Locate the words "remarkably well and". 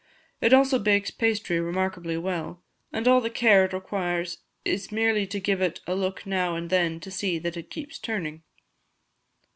1.59-3.07